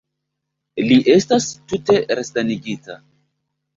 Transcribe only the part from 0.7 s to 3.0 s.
Li estas tute resanigita.